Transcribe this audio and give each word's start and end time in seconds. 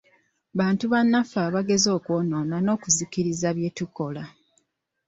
Bantu 0.59 0.83
bannaffe 0.93 1.37
abageza 1.47 1.89
okwonoona 1.97 2.55
n'okuziyiza 2.61 3.49
bye 3.57 3.69
tukola. 3.77 4.23